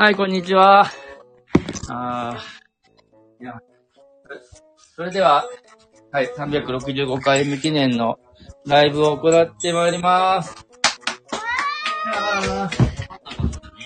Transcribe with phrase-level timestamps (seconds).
[0.00, 0.86] はい、こんにちは。
[1.90, 3.52] あーいや、
[4.96, 5.44] それでは、
[6.10, 8.18] はい、365回目記念の
[8.66, 10.56] ライブを行ってまいります。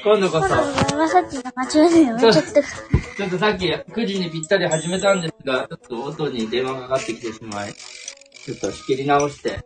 [0.05, 0.47] 今度こそ、
[0.93, 2.43] 今さっきの間違えてやめちゃった。
[2.43, 9.59] ちょっとさっき9時にぴったり始めたんですが、ちょっと音に電話がかかってきてしまい、ちょっと仕切り直して、や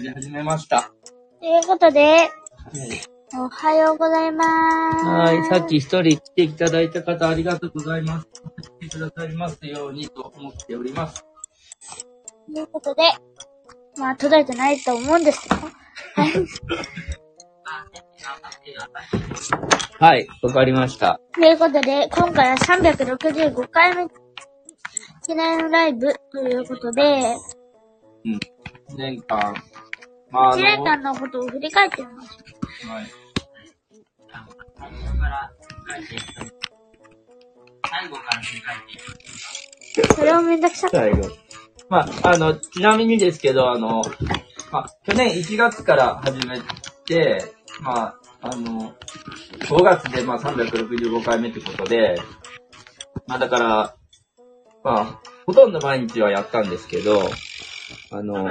[0.00, 0.90] り始めました。
[1.38, 4.44] ということで、はいおはようございま
[4.98, 5.04] す。
[5.06, 5.44] はい。
[5.44, 8.26] さっき一人来ていただいた方ありがとうございます。
[8.80, 11.24] 来てくださいますようにと思っております。
[12.52, 13.02] ということで、
[13.98, 15.56] まあ、届いてないと思うんですけど。
[15.56, 16.32] はい。
[20.00, 20.28] はい。
[20.42, 21.20] わかりました。
[21.32, 24.08] ということで、今回は365回目
[25.24, 27.02] 記念ライブということで、
[28.24, 28.34] うん。
[28.34, 29.54] 1年間。
[30.32, 32.28] まあ、あ1の、年間のことを振り返ってみまし
[32.88, 33.19] はい。
[37.90, 39.10] 最後から振り返っていく。
[40.00, 40.14] ょう。
[40.16, 41.28] それをめんどくさく最後。
[41.88, 44.02] まあ、あの、ちなみにですけど、あの、
[44.70, 46.60] まあ、去年1月から始め
[47.04, 48.94] て、まあ、あの、
[49.58, 52.16] 5月でまあ365回目ってことで、
[53.26, 53.96] まあだから、
[54.82, 57.30] まあ、ほとんど毎日はやったんですけど、
[58.10, 58.44] あの、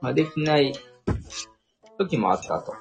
[0.00, 0.72] まあ、できない
[1.98, 2.72] 時もあったと。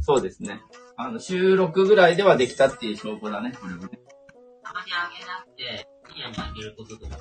[0.00, 0.60] そうですね。
[0.96, 3.88] あの、収録ぐらいではできたっていう証拠だね、これはね。
[4.62, 5.62] たまにあげなくて、
[6.14, 7.18] いいやにあげることとか。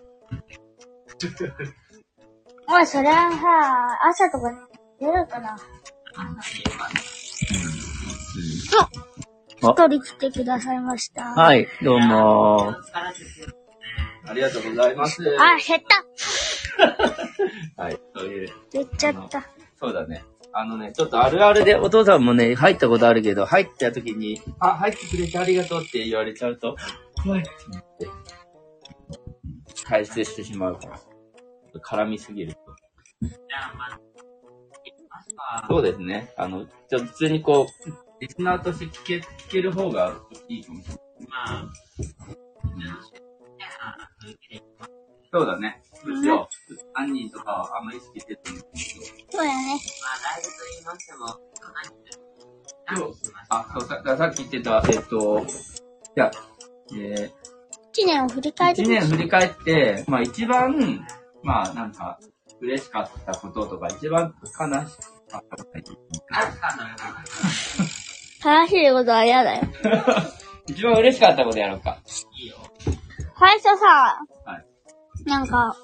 [2.68, 4.58] おい、それはさ、朝とかに
[5.00, 5.56] 出るかな。
[6.18, 6.36] あ
[9.58, 11.24] 一人来てくださいました。
[11.24, 12.76] はい、どうも。
[14.28, 15.24] ありがとうございます。
[15.40, 16.06] あ、減った
[17.84, 19.55] はい、そういう、減っちゃった。
[19.78, 20.24] そうだね。
[20.54, 26.78] あのね、ちょっとあるあるで、お父さんもね、入ったことあるけど、入った時に、あ、入ってくれてありがとうって言われちゃうと、
[27.24, 28.08] 怖いって思って、
[29.86, 31.00] 退出してしまうから。
[31.82, 32.60] 絡みすぎると。
[35.68, 36.34] そうですね。
[36.38, 40.16] あの、ちょっと普通にこう、リスナーとして聞け、聞ける方が
[40.48, 41.04] いいかもしれない。
[41.28, 41.72] まあ、
[45.32, 45.82] そうだね。
[46.06, 46.48] むしろ、
[46.94, 48.68] 犯人とかはあんまり意識しててもいいけ
[49.30, 49.80] そうやね。
[50.02, 51.26] まあ、ライブと言いましても、
[53.50, 55.46] あ、そう、ささっき言ってた、えっと、
[56.16, 56.32] じゃあ、
[56.96, 57.32] え
[57.92, 61.06] 一年を振りー、返って一年振り返って、まあ一番、
[61.44, 62.20] まあなんか、
[62.62, 65.66] 嬉しかったこととか、一番悲しかったこと
[68.46, 69.64] 悲しいことは嫌だよ。
[70.68, 71.98] 一番嬉しかったことやろうか。
[72.38, 72.58] いいよ。
[73.40, 74.66] 最初さ、はい。
[75.26, 75.76] なんか、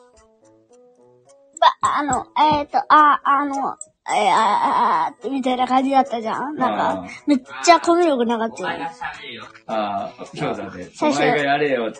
[1.62, 3.78] ば、あの、えっ、ー、と、あ、あの、
[4.10, 8.76] えー、あ、あ、みたいな感じだったじゃんなんか、めっちゃコミュ力なかったよね。
[8.76, 9.44] お前が喋るよ。
[9.68, 10.90] ああ、そうだね。
[10.92, 11.94] お最初前がやれよ。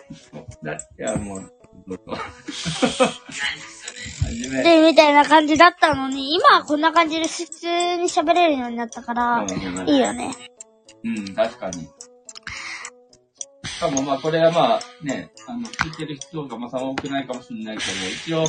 [0.62, 1.52] だいや、もう、
[1.86, 2.04] どうぞ。
[4.22, 10.34] 何でみたいな感じだったのに、今はこんな感じで普通に喋れるようになったから、うんいいよね。
[11.04, 11.88] うん、確かに。
[13.64, 18.44] しかもまあ、これはまあ、ね、あの、聞いてる人がまあ、さ多くないかもしれないけど、一応、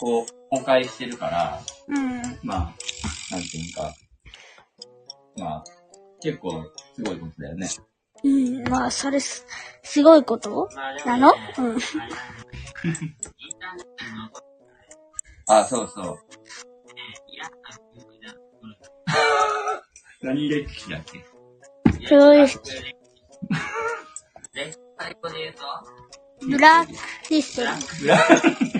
[0.00, 2.20] こう、公開してるから、うん。
[2.42, 2.74] まあ、
[3.30, 3.94] なんていうか、
[5.36, 5.64] まあ、
[6.22, 6.64] 結構、
[6.96, 7.68] すごいことだよね。
[8.24, 9.46] うん、まあ、それす、
[9.82, 10.68] すごいこと？
[11.06, 11.32] なの？
[11.32, 11.78] ねうん。
[15.48, 16.04] あそうそう。
[16.04, 16.10] ね、
[17.28, 17.80] 嫌な風
[18.20, 18.34] な
[20.22, 21.24] 何歴史だっけ？
[22.08, 22.58] 黒歴史
[24.52, 25.60] で、最後で言うと、
[26.46, 26.92] ブラック
[27.28, 27.72] ヒストリー。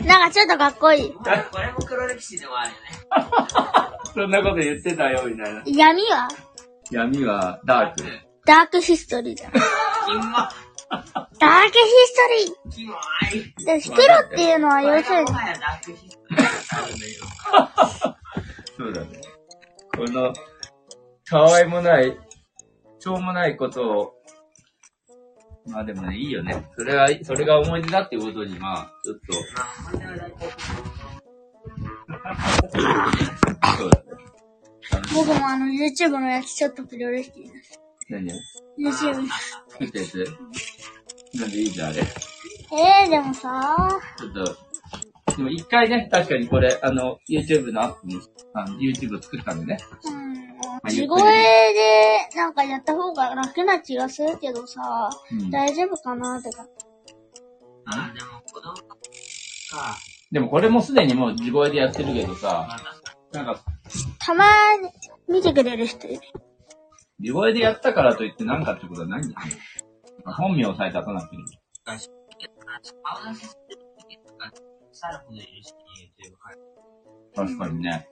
[0.05, 1.13] なんかちょっとかっこいい。
[1.13, 2.81] これも黒歴史でもあるよね。
[4.15, 5.63] そんなこと言ってたよ、みたいな。
[5.67, 6.29] 闇は？
[6.91, 8.03] 闇はダーク。
[8.45, 9.51] ダークヒストリーだ。
[9.51, 10.23] キモ
[11.39, 13.83] ダークヒストリキモい。
[13.83, 15.31] 黒っていうのは要するに。
[15.31, 18.15] も、はやダークヒストリー。
[18.77, 19.21] そうだね。
[19.97, 20.33] この、
[21.29, 22.19] たわいもない、
[22.99, 24.15] しょうもないことを、
[25.67, 26.65] まあでもね、いいよね。
[26.77, 29.33] それは、それが思い出だっていうことに、まあ、ちょっと、
[33.79, 34.11] そうだね。
[35.15, 37.81] 僕もあの YouTube のやつちょっとプロレスです。
[38.09, 38.37] 何を
[38.79, 39.27] ？YouTube。
[39.69, 40.25] 作ったやつ
[41.39, 42.03] なんでいいじゃん、あれ。
[42.03, 42.07] ち
[42.73, 44.57] えー、でもさ、ょっと、
[45.37, 48.21] でも一回ね、確かにこれ、あの、YouTube のアップに、
[48.55, 49.79] あの、YouTube を作ったんでね。
[50.05, 50.50] うん、
[50.89, 56.67] 地声でなんかやった方が楽な気がするけどさ、うん大丈夫かなってか。
[57.87, 58.97] あ、でも子供か。
[60.31, 62.69] でもこれもすでにもう地声でやってるけどまさ、
[63.33, 63.61] なんか、
[64.19, 64.45] たま
[64.81, 64.91] に、
[65.29, 66.21] 見てくれる人いる。
[67.19, 69.59] 見声でやったからといって何かってことはないんだよね。
[70.25, 71.43] 本名さえ出さなくていい。
[77.35, 78.09] 確かにね。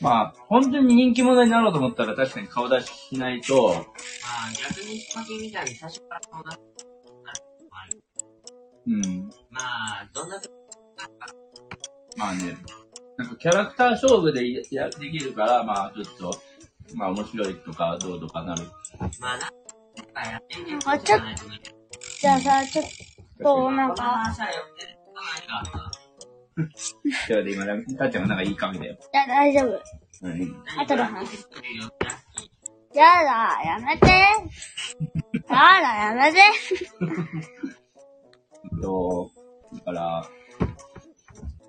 [0.00, 3.84] まあ、本当に人気者になろうと思ったら確かに顔出ししないと、まあ、
[4.68, 6.58] 逆にヒカキンみたいに最初から顔出す
[7.24, 8.02] なるのもある。
[8.88, 9.30] うん。
[9.50, 10.50] まあ、どんな時
[12.16, 12.56] まあね、
[13.18, 16.40] なんかキャラクター勝負でやできるから、まあちょっと、
[16.94, 18.64] まあ面白いとかどうとかなる。
[19.20, 19.50] まあ、なん
[20.14, 20.42] かやっ
[21.02, 21.60] ちょっないとね。
[22.20, 22.86] じゃあさ、ちょっ
[23.42, 24.34] と、なんか、
[26.56, 27.66] この話は寄ってる人何があったいや、で今、
[27.98, 28.94] たっちゃんがなんかいい髪だよ。
[28.94, 29.82] いや、大丈夫。
[30.22, 30.64] うん。
[30.78, 31.42] 後で話す。
[31.42, 34.06] するよラッキーやだ、やめて。
[34.08, 36.38] やだ、やめて。
[38.82, 39.30] と、
[39.74, 40.28] だから、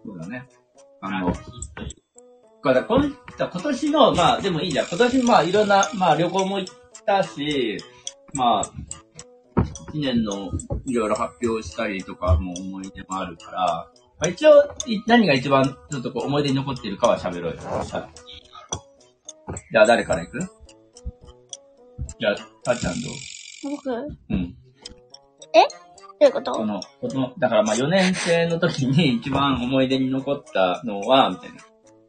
[0.06, 0.48] そうだね。
[1.02, 1.34] あの、
[2.64, 4.88] これ今今年の、まあでもいいじゃん。
[4.88, 6.74] 今年まあいろんな、まあ旅行も行っ
[7.06, 7.78] たし、
[8.34, 8.72] まあ、
[9.94, 10.52] 一年の
[10.86, 14.52] いろいろ発表したりとかも思い出もあるから、まあ、一応、
[14.88, 17.62] い何が一番ちょっとこう思い出に残ってるかは喋ろうよ。
[19.72, 20.40] じゃあ誰から行く？
[20.40, 23.00] じゃあ、たっちゃんと。
[23.64, 23.86] 僕？
[23.90, 23.96] ど
[24.30, 24.56] うん。
[26.20, 26.52] ういうこと？
[26.52, 31.58] この、この、だからまあ4年生の時に一番思い出に残ったのは、みたいな。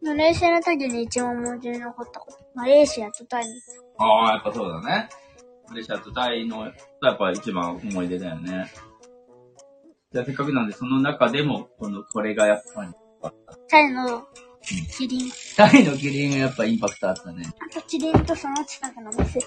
[0.00, 2.38] マレーシアの時に一番思い出に残ったこと。
[2.54, 3.50] マレーシアとタイに。
[3.98, 5.08] ああ、やっぱそうだね。
[5.68, 6.70] マレーシアとタイの、や
[7.12, 8.70] っぱ一番思い出だよね。
[10.10, 12.90] じゃあせっかくなんで、その中でも、この、これがやっぱり、
[13.68, 14.26] タイの
[14.96, 15.30] キリン。
[15.54, 17.44] タイのキリンがやっぱインパクトあったね。
[17.70, 19.40] あとキリンとその近くの店。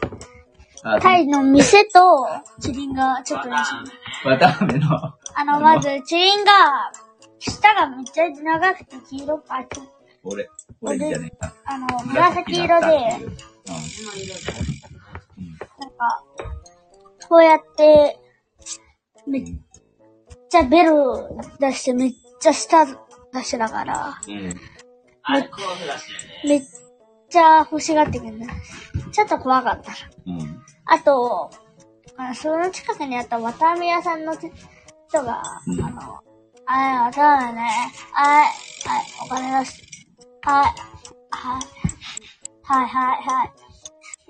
[0.84, 2.28] あタイの店と
[2.62, 3.62] キリンがちょっと似て
[4.24, 4.30] る。
[4.30, 4.88] わたあめの、
[5.36, 6.52] あの、まず、キリンが、
[7.40, 9.82] 舌がめっちゃ長くて黄色っあち
[10.24, 10.48] 俺、
[10.82, 11.54] 俺じゃねえか。
[11.66, 12.86] あの、紫色で。
[12.86, 13.22] なん
[15.98, 16.24] か、
[17.28, 18.20] こうやって、
[19.26, 19.71] めっちゃ
[20.64, 20.94] ベル
[21.60, 22.86] 出して、めっちゃ舌
[23.34, 24.54] 出してだから、うん。
[25.24, 26.10] アルコールだし
[26.44, 26.50] ね。
[26.50, 26.62] めっ
[27.30, 28.48] ちゃ欲しがってくるんだ。
[29.12, 29.92] ちょっと怖かった。
[30.26, 30.62] うん。
[30.86, 31.50] あと、
[32.18, 34.50] あのその近くにあった綿あめ屋さんの人
[35.24, 36.20] が、うんあの、
[36.66, 37.62] あい、綿あめね、
[38.12, 39.82] はい、はい、お金出す。
[40.44, 40.66] はい、
[41.32, 41.62] はい、
[42.64, 43.46] はい、はい、は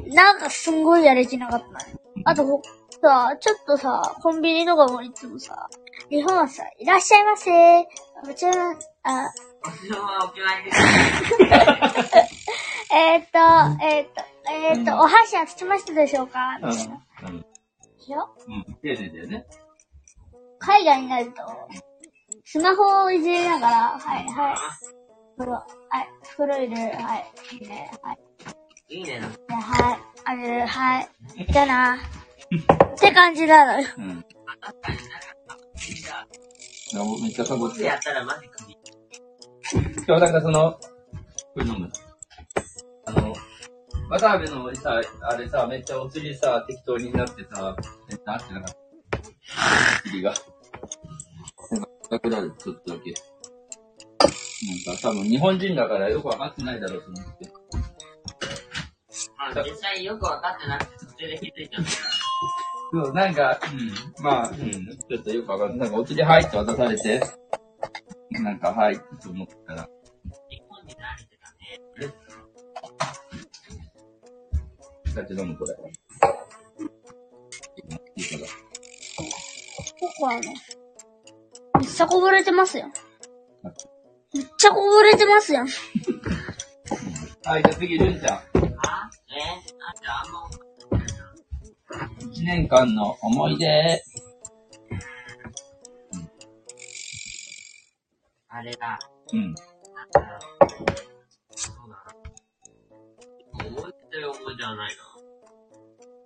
[0.08, 0.14] い。
[0.14, 1.96] なんかすんごいやる気なかったね。
[2.26, 2.62] あと、ほ
[3.02, 5.70] さ、ちょっとさ、コンビニとかもいつもさ、
[6.12, 7.50] 日本はさ、いらっしゃいませ。
[8.22, 8.52] こちら、
[9.04, 9.34] あ。
[12.92, 13.40] えー、っと、
[13.82, 14.22] えー、っと、
[14.52, 16.60] えー、っと、お箸はつきましたでしょうか？
[16.62, 17.02] みたいな。
[17.30, 17.38] うん。
[17.38, 17.44] い
[18.10, 18.66] やうん。
[18.82, 19.46] 丁寧だよね。
[20.60, 21.32] 海外になると、
[22.44, 24.56] スマホをいじりながら、はい、はい、
[25.38, 25.66] 袋、はい、
[26.28, 28.20] 袋入れる、はい、いいね、はい、
[28.90, 29.22] いいね。
[29.48, 31.08] なはい、あげる、はい、
[31.50, 31.96] じゃあな。
[31.96, 33.88] って感じなのよ。
[33.98, 34.26] うん。
[34.62, 35.58] 確かになんか、
[36.92, 38.78] じゃあ、めっちゃかぶって僕やったらマジ首。
[40.08, 41.90] 今日なんかその、これ飲む
[43.06, 43.34] あの、
[44.10, 47.76] 渡辺のさ、あれさ、めっちゃお釣りさ、適当になってさ、
[48.08, 48.76] めっちゃ合ってなかっ
[49.10, 50.02] た。
[50.04, 50.34] 釣りが。
[51.72, 53.14] なんか、高くなる、ちょっとだけ。
[54.84, 57.52] なんか多分日本人だからよくわかってないだろうと思って。
[59.38, 62.21] まあ、実際よくわかってなくて、途中で気づいたんだか
[62.92, 65.78] そう、なんか、うん、まあ、うん、ちょっとよくわかんない。
[65.80, 67.22] なんかお釣り入って渡されて、
[68.32, 69.90] なんか、はい、と思ったら。
[75.16, 75.76] だって飲むこれ。
[78.16, 78.52] いいから。
[80.02, 80.54] 僕はね、
[81.80, 82.88] めっちゃこぼれてますよ。
[84.34, 85.66] めっちゃこぼれてますよ。
[87.46, 88.51] はい、じゃあ次、るんちゃん。
[92.42, 94.04] 1年間の思い出。
[96.12, 96.30] うん、
[98.50, 99.00] あれだ。
[99.32, 99.56] うん。
[103.54, 104.96] 思い出という思い出はない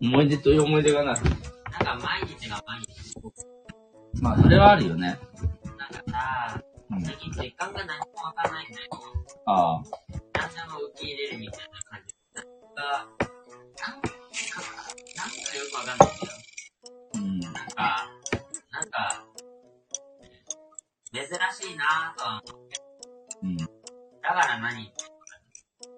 [0.02, 0.08] な。
[0.08, 1.16] 思い出という思い出がない。
[1.16, 4.22] なんか毎日が毎日。
[4.22, 5.02] まあ、それはあるよね。
[5.02, 6.64] なんかさ、
[7.04, 8.90] 最近実感が何もわからないんだよ。
[9.48, 9.84] ああ。
[10.32, 12.16] 会社の受け入れるみたいな感じ。
[12.76, 13.15] が
[21.86, 22.66] なぁとは思う。
[23.44, 23.58] うん。
[23.58, 23.68] だ
[24.24, 24.92] から何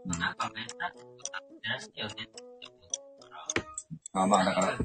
[0.06, 1.42] なんか珍しいことは
[1.80, 2.78] 珍しいよねって思
[3.20, 3.30] うか
[4.14, 4.24] ら。
[4.24, 4.78] あまあ、だから。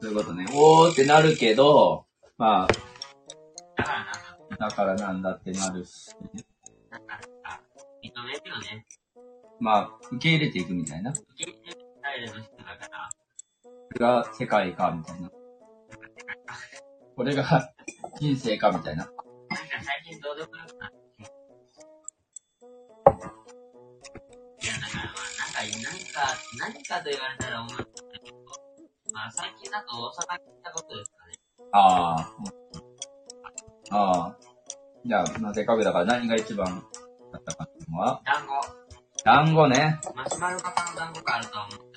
[0.00, 0.46] そういうことね。
[0.52, 2.68] おーってなるけど、まあ、
[3.78, 6.10] だからなんだ、だからなんだってなるし。
[6.90, 7.60] なんかさ、
[8.02, 8.86] 認めるよね。
[9.60, 11.10] まあ、受け入れていくみたいな。
[11.10, 13.10] 受け入れるスタイルの人だから、
[13.64, 15.30] これが世界か、みたいな。
[17.16, 17.72] これが
[18.20, 19.10] 人生か、みたいな。
[20.16, 20.96] どうでもよくなって。
[24.64, 27.84] いや、だからまあ、なんか、何か、何かと言われたら思うんだ
[28.24, 28.36] けど、
[29.12, 31.34] まあ、最近だと大阪に行ったことですかね。
[31.72, 32.32] ああ。
[33.90, 34.36] ああ。
[35.04, 36.82] じゃあ、まあ、せっかくだから何が一番
[37.32, 38.88] だったかっていうのは、団子。
[39.24, 40.00] 団子ね。
[40.14, 41.88] マシュマロ型の団子があると思う。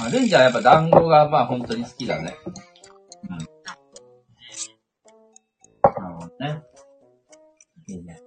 [0.00, 2.36] まあ、レンジャーはやっぱ団子がまあ本当に好きだね。
[6.42, 6.62] ね。
[7.88, 8.20] いいね。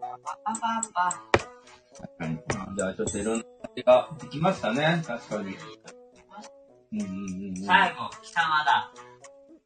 [0.00, 1.10] パパパパ。
[2.00, 2.38] 確かに。
[2.76, 5.02] じゃあちょっといろんな味ができましたね。
[5.06, 5.56] 確かに。
[6.92, 7.64] うんうんうんうん。
[7.64, 8.92] 最後、貴様だ。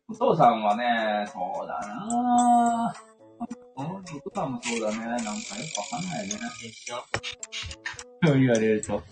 [0.09, 3.07] お父さんはね、そうだなぁ。
[3.77, 4.97] お父さんもそうだね。
[5.05, 5.35] なんかよ
[5.75, 6.35] くわかんないね。
[6.63, 6.97] でしょ
[8.25, 9.03] そう言われると。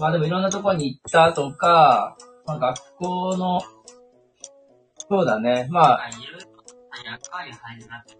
[0.00, 3.60] まあでもいろんなところに行ったとか、まあ学校の、
[5.08, 5.66] そうだね。
[5.70, 6.47] まあ、まあ、いろいろ
[7.04, 8.16] 役割入りなくて、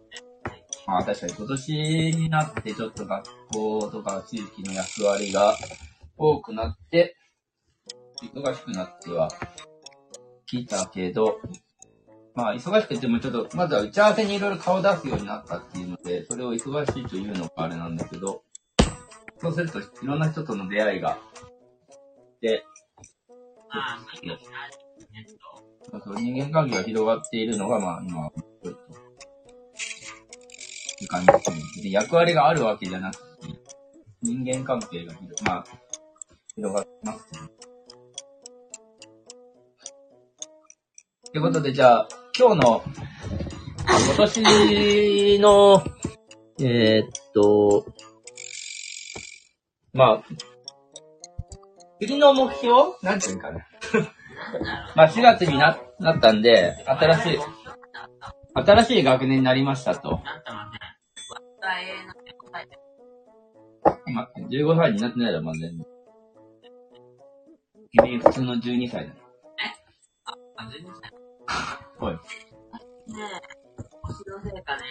[0.87, 1.73] まあ確かに今年
[2.17, 5.57] になってちょっと学校とか地域の役割が
[6.17, 7.17] 多くなって、
[8.23, 9.29] 忙しくなっては
[10.47, 11.41] きたけど、
[12.35, 18.43] まあ忙しくてもちょっと、まずは打ち合わせにいろいろ顔出すようになったっていうので、それを忙しいというのがあれなんだけど、
[19.41, 21.19] そうするといろんな人との出会いが、
[22.41, 22.65] で、
[23.69, 24.67] まあ、無理をしな
[26.17, 28.81] 人間関係が広がっているのが、まあ今、面白いと。
[31.01, 31.57] いう感じですね。
[31.83, 33.23] で、役割があるわけじゃなくて、
[34.23, 35.65] 人間関係が広、まあ、
[36.55, 37.41] 広がってますね。
[41.31, 42.83] ということで、じゃあ、今日の、
[43.87, 45.85] 今年の、
[46.61, 47.87] えーっと、
[49.93, 50.25] まあ、
[52.01, 52.95] 次の目標？
[53.03, 53.68] なんていうかな。
[54.95, 57.39] まあ、4月にななったんで、新しい、
[58.55, 60.11] 新しい学年になりましたと。
[60.11, 60.79] なんともね、
[61.31, 62.79] わったえの答えて、
[64.13, 65.87] ま、15歳になってないだろ、まだ全然。
[67.91, 69.15] 君、普通の12歳だ。
[70.57, 70.99] あ、全然ね
[72.01, 72.13] おい。
[72.13, 72.19] え、
[74.07, 74.83] 年のせいかね、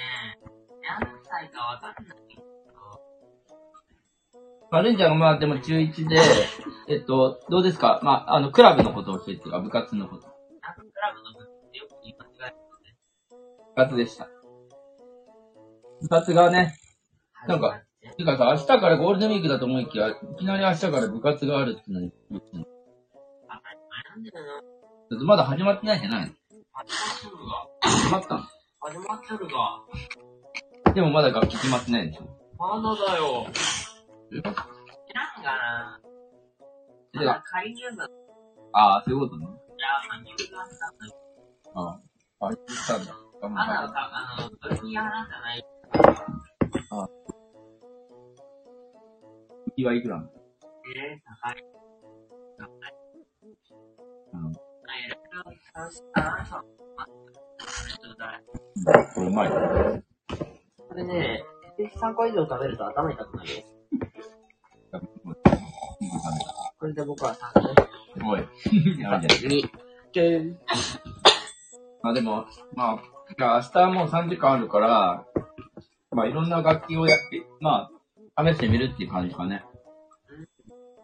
[0.81, 2.26] 何歳かわかんない
[4.71, 6.19] まあ、レンちゃんがまあ、でも中1で、
[6.89, 7.99] えっと、どうですか？
[8.03, 10.23] まあ、あの、クラブのことを教えて、あ、部活のこと。
[10.23, 10.27] ク
[11.01, 12.95] ラブの部ってよく言い間違えるので、
[13.69, 14.27] 部活でした。
[16.01, 16.75] 部活がね、
[17.47, 17.81] なんか
[18.17, 22.59] てかさ、明日からゴールデンウィークだと思いきや、いきなり明日から部活があるってのに、だ当たり
[23.89, 24.59] 前なんだよな。
[24.59, 26.33] ってまだ始まってないじゃないの
[26.73, 27.67] 始まってるが。
[27.81, 28.43] 始まったの
[28.81, 30.93] 始まってるが。
[30.93, 32.23] でもまだ楽器決まってないでしょ
[32.57, 33.47] まだだよ。
[34.29, 34.53] 知らん
[35.43, 36.01] がな。
[37.13, 38.03] でまだ仮入部。
[38.73, 39.45] ああ、そういうことね。
[39.45, 41.13] いやまあ、入部したんだよ。
[41.75, 41.99] あ
[42.39, 43.15] あ、あれ言ったんだ。
[43.41, 45.65] 頑まだ張っか、あの、ブルギアなんじゃない。
[46.89, 47.09] ああ
[49.67, 51.63] 浮きはいくらなのええー、高い。
[52.57, 52.93] 高い。
[54.33, 54.45] うん。
[54.47, 56.77] あ、いろいろ楽しかな、そう。
[59.13, 59.49] これうまい。
[59.49, 61.43] これね、
[61.77, 63.76] 1日3個以上食べると頭痛くなるよ。
[66.79, 67.53] これで僕は3
[68.23, 68.29] 個。
[68.31, 68.39] おい。
[69.01, 69.51] やるじゃん。
[69.51, 69.69] 2。
[70.13, 70.55] 9。
[72.01, 72.99] まあでも、まあ、
[73.37, 75.25] じゃあ明日はもう3時間あるから、
[76.11, 77.89] まあいろんな楽器をやって、ま
[78.35, 79.63] あ、試してみるっていう感じかね。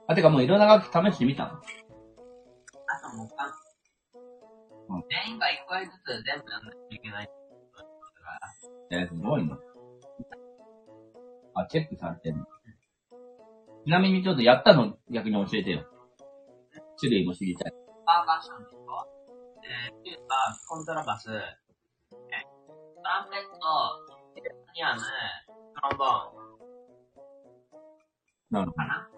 [0.07, 1.51] あ、てかもういろんな楽器試してみたの？
[1.51, 1.59] あ
[3.09, 3.35] ともうか
[4.89, 7.33] うん全員が1回ずつ全部やんないといけないって
[7.73, 8.31] ことだか
[8.91, 8.99] ら。
[9.01, 9.53] えー、すごいね。
[11.55, 12.45] あ、チェックされてんの？
[13.85, 15.83] ちなみにちょっとやったの逆に教えてよ。
[16.99, 17.73] 種類も知りたい。
[18.05, 18.79] パーカッションでしょ
[19.63, 20.35] えー、キューバ、
[20.67, 21.33] コントラバス、え、
[22.11, 23.59] トランペット、
[24.73, 26.43] ピアノ、トロンボー
[28.51, 28.85] なるほどンか。
[28.85, 29.09] な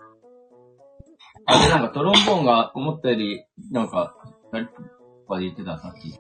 [1.46, 4.16] あ、で、なんかトロンボーンが思ったより、なんか、
[4.52, 4.74] 誰と
[5.28, 6.20] かで言ってたさっき。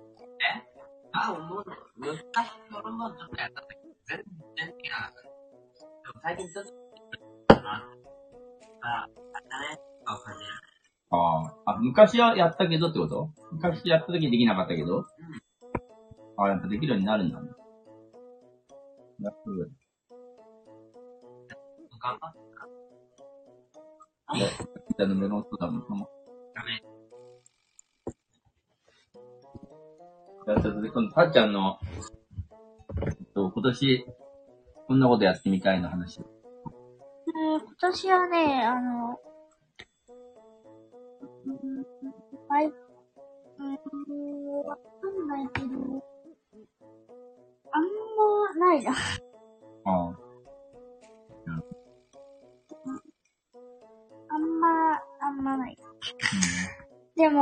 [1.14, 4.18] あ、もうね、昔トロンボーンちょっとやったんだけど、全
[4.58, 5.22] 然できなかった。
[5.22, 5.30] で
[6.14, 6.66] も最近ちょっ
[7.48, 8.05] と、な
[8.86, 9.08] あ、
[10.06, 11.18] あ。
[11.18, 11.72] ああ。
[11.72, 13.32] あ、昔はやったけどってこと？
[13.52, 15.06] 昔やった時できなかったけど？
[16.38, 17.50] あ、やっぱできるようになるんだね。
[19.22, 19.34] やっ
[22.00, 22.40] 頑張って
[24.28, 26.08] ぱ、あのメロンソーダもその。
[26.54, 26.84] ダメ。
[30.46, 31.80] じゃあ、ちょっと今度、たっちゃんの、
[33.04, 34.06] えっと、今年、
[34.88, 36.35] こんなことやってみたいの話を。
[37.78, 39.20] 今年はね、あの、
[41.46, 41.86] うん、
[42.48, 43.74] はい、うん、
[44.66, 45.68] わかんないけど、
[47.72, 47.84] あん
[48.60, 48.92] まないな。
[48.92, 48.96] あ
[49.86, 50.16] あ。
[54.30, 54.68] あんま、
[55.22, 55.78] あんまない。
[57.16, 57.40] でも、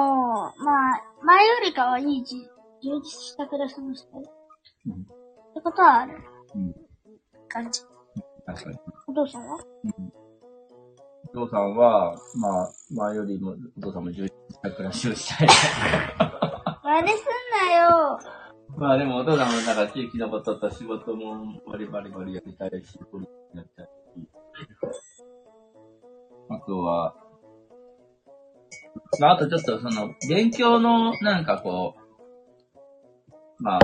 [0.58, 2.38] まあ、前よりかはいいじ
[2.82, 4.26] 充実した暮らしもしてる。
[4.88, 5.06] うんっ
[5.54, 6.18] てことはある
[6.56, 6.74] うん。
[7.48, 7.82] 感じ。
[8.46, 8.80] 確かに。
[9.08, 9.56] お父さんは？
[9.56, 10.23] お
[11.34, 15.48] 父さんは、まあ、前よりも、お父さんも充実した暮らしをしたい。
[16.84, 18.20] 真似すんなよ
[18.78, 23.26] まあでもお父さんもなんか地域のことと仕事もバリバリバリやりたいし、ポリ
[23.56, 23.90] やりたいし。
[26.50, 27.16] あとは、
[29.20, 33.80] まああとちょっとその、勉強のなんかこう、まあ、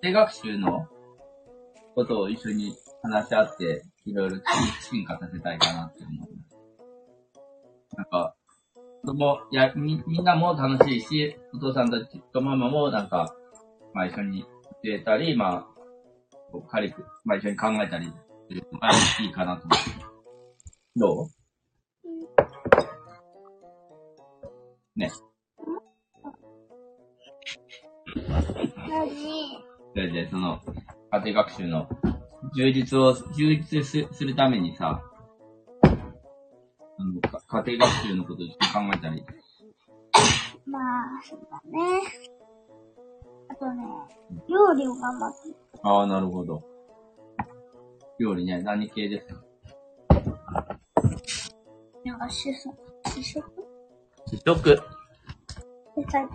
[0.00, 0.86] 手学習の
[1.94, 4.36] ことを一緒に話し合って、いろいろ
[4.88, 6.45] 進化させたいかなって思います。
[7.96, 8.34] なんか、
[9.02, 13.34] 子供、いや、み、みんなも楽しいし、お父さんたちとママもなんか、
[13.94, 14.48] まあ一緒に教
[14.92, 15.66] えたり、まあ、
[16.52, 18.12] こう軽く、まあ一緒に考えたり
[18.48, 19.90] するのがいいかなと思って。
[20.96, 21.26] どう？
[24.96, 25.10] ね。
[28.88, 29.10] 何
[29.94, 30.60] それで、その、
[31.12, 31.88] 家庭学習の
[32.54, 35.15] 充実を、充実すするためにさ、あ
[37.04, 39.24] の、か家庭学習のことをちょっと考えたり。
[40.66, 41.78] まあ、そうだね。
[43.48, 43.84] あとね、
[44.48, 45.56] 料理を頑張ってる。
[45.82, 46.62] ああ、なるほど。
[48.18, 49.42] 料理ね、何系ですか？
[52.04, 52.74] なんか主食？
[53.06, 53.44] 主食
[54.30, 54.82] 主食。
[55.96, 56.26] 野菜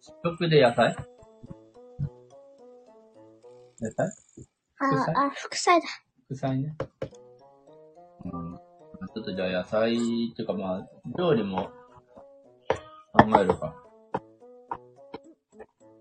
[0.00, 0.96] 主食で野菜？
[3.80, 4.08] 野菜？
[4.78, 5.86] あ、あ、副菜だ。
[6.26, 6.76] 副菜ね。
[8.24, 8.56] うん。
[9.14, 9.98] ちょっとじゃあ野菜っ
[10.34, 11.70] ていうかまあ、料理も
[13.12, 13.74] 考えるか。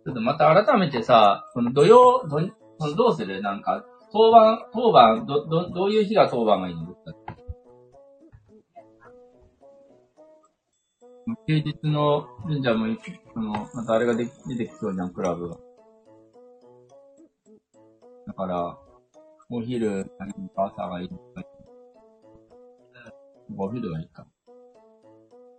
[0.05, 2.39] ちょっとまた改めてさ、この土曜、ど
[2.77, 3.41] このどうする？
[3.41, 6.95] なんか、当番、当番、ど、ど、どういう日が当番がいいの？
[11.47, 12.27] 休日の、
[12.61, 12.97] じゃあもう、
[13.33, 15.57] その、またあれがで出てきそうじゃん、クラブが。
[18.27, 18.77] だから、
[19.51, 20.11] お昼、
[20.55, 21.09] 朝がいい。
[23.57, 24.27] お昼がいいか。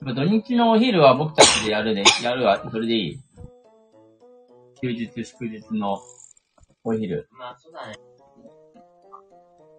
[0.03, 2.05] 土日のお昼は僕たちでやるね。
[2.25, 2.63] やるわ。
[2.71, 3.19] それでいい
[4.81, 5.99] 休日、祝日の
[6.85, 7.29] お昼。
[7.33, 7.95] まあ、そうだね。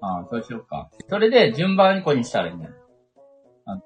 [0.01, 0.91] ああ、そうしようか。
[1.09, 2.73] それで順番にこにしたらいいんだよ。
[3.65, 3.81] あの、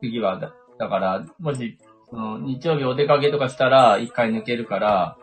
[0.00, 5.18] 次はだ、だから、もし、その、日曜日お出かけとかしたら、一回抜けるから、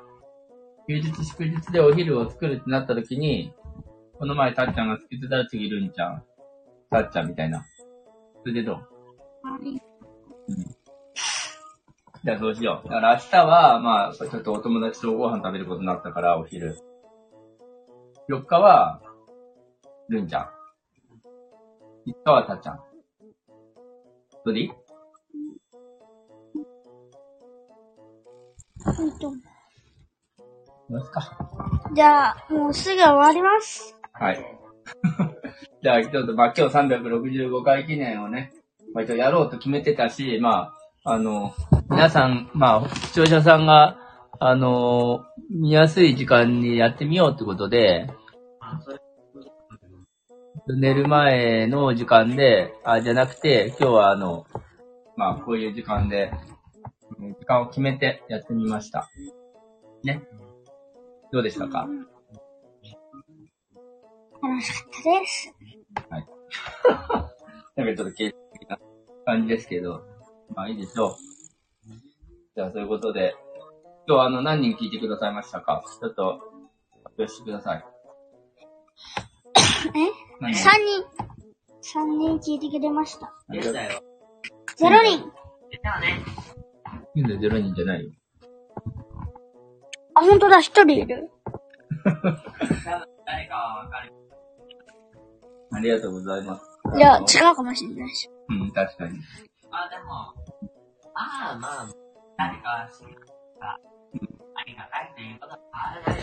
[0.88, 3.54] 休日祝日でお昼を作るってなった時に、
[4.17, 6.23] この前たっちゃんが作ってたら次るんちゃん、
[6.89, 7.65] たっちゃんみたいな。
[8.47, 8.77] それでどう？
[12.23, 12.88] じゃあそうしよう。
[12.88, 16.77] だから明日は、まあ、ちょっとお友達とご飯食べることになったから、お昼。
[18.29, 19.01] 4日は、
[20.07, 20.49] るんちゃん。
[22.10, 22.79] 5日はたっちゃん。
[24.45, 24.63] それでい？
[24.63, 24.71] いいい
[29.19, 29.39] と思う
[30.89, 31.38] どうですか？
[31.93, 33.93] じゃあ、もうすぐ終わります。
[34.13, 34.39] はい。
[35.88, 38.52] じゃあ、ちょっと、まあ、今日365回記念をね、
[38.93, 40.73] まあ、一応やろうと決めてたし、ま
[41.06, 41.54] あ、あの、
[41.89, 43.97] 皆さん、まあ、視聴者さんが、
[44.38, 48.10] あの、見やすい時間にやってみようってことで、
[50.78, 54.45] 寝る前の時間で、あ、じゃなくて、今日はあの、
[55.15, 56.34] まあ、こういう時間で、
[57.39, 59.10] 時間を決めてやってみました。
[60.04, 60.21] ね。
[61.32, 61.88] どうでしたか？
[64.43, 65.54] 楽しかったです。
[67.75, 68.77] なんかちょっと形式的な
[69.25, 70.01] 感じですけど、
[70.55, 71.15] まあいいでしょう。
[72.55, 73.36] じゃあそういうことで、
[74.07, 75.83] 今日はあの何人聞いてくださいましたか？
[75.99, 76.39] ちょっと
[77.03, 77.86] 発表してください。
[79.95, 80.12] え？
[80.39, 81.05] 何人三人。
[81.81, 83.33] 三人聞いてくれました。
[83.49, 84.01] でしたよ。
[84.75, 85.23] ゼロ人。
[85.69, 86.19] でしたよね。
[87.15, 88.12] 現在0人じゃないよ。
[90.15, 91.29] あ、本当だ、一人いる。
[92.03, 92.17] 誰
[93.47, 94.13] かはわかる。
[95.78, 96.63] ありがとうございます。
[96.96, 98.30] いや、違うかもしれないし。
[98.50, 99.20] うん、確かに。
[99.72, 100.12] あ、でも、
[101.13, 101.90] ああ、まあ、
[102.38, 103.20] 誰か知る
[103.60, 103.78] か、
[104.56, 106.20] ありがたいということはあるなと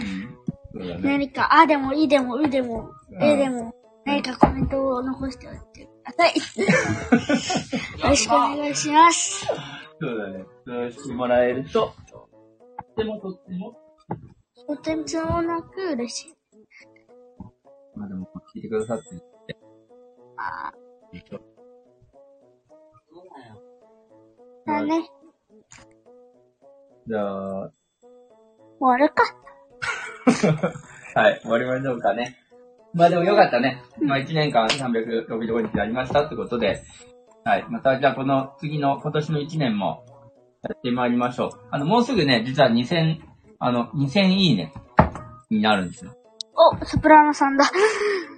[0.00, 0.28] いう
[0.72, 0.98] ことで、ね。
[1.02, 3.74] 何か、あでも、いでも、うでも、うんえでも、
[4.06, 6.32] 何かコメントを残しておいてください。
[8.00, 9.46] よろしくお願いします。
[10.00, 10.44] そうだね。
[10.66, 12.28] そうしてもらえると、と
[12.82, 13.76] ってもとっても、
[14.66, 16.37] とてつもなく嬉しい。
[17.98, 19.58] まあでも、聞いてくださってて。
[20.36, 20.72] あ
[21.12, 21.40] そう
[23.34, 23.60] だよ。
[24.66, 25.10] ーだね。
[27.08, 27.70] じゃあ、
[28.78, 29.24] 終わるか。
[31.20, 32.36] はい、終わりましょうかね。
[32.94, 33.82] まあでもよかったね。
[34.00, 36.82] まあ1年間365日やりましたってことで、
[37.44, 37.66] はい。
[37.68, 40.04] またじゃあこの次の今年の1年も
[40.62, 41.50] やってまいりましょう。
[41.72, 43.18] あの、もうすぐね、実は2000、
[43.58, 44.72] あの、2000いいね
[45.50, 46.14] になるんですよ。
[46.58, 47.64] お、ソプラノさんだ。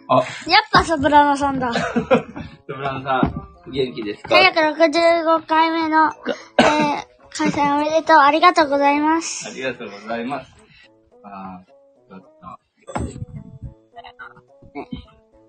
[0.08, 1.72] あ、やっぱソプラノさんだ。
[1.72, 6.12] ソプラノさん、元気ですか？365回目の、
[6.58, 8.16] えー、開催おめでとう。
[8.18, 9.48] ありがとうございます。
[9.48, 10.52] ありがとうございます。
[11.24, 12.26] あー、ちょっと。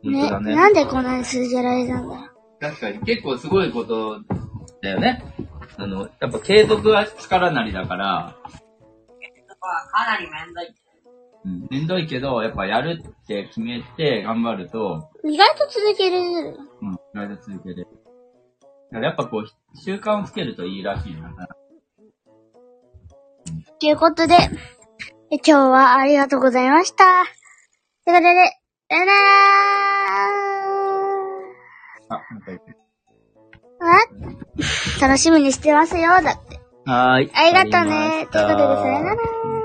[0.03, 0.55] 本ねね。
[0.55, 2.29] なんでこんなに数字やられたんだろう。
[2.59, 4.21] 確かに結構すごいこと
[4.81, 5.23] だよね。
[5.77, 10.80] あの、やっぱ継続は力なりだから、そこはかなりめんどい。
[11.43, 16.57] うん、めんどいけど、やっぱやるって決めて頑張ると、意外と続けれる。
[16.81, 17.87] うん、意外と続けれる。
[18.91, 21.31] だからやっぱこう、習慣をつけるといいらしいな。
[23.79, 24.35] ということで、
[25.33, 27.05] え今日はありがとうございました。
[28.05, 28.27] ということで、
[28.89, 29.29] さよなら
[32.09, 32.75] あ、なんか言って。
[33.79, 36.59] あ楽しみにしてますよ、だって。
[36.85, 37.31] はーい。
[37.33, 38.27] ありがとうね。
[38.31, 39.15] ということで、さよなら。
[39.15, 39.60] ら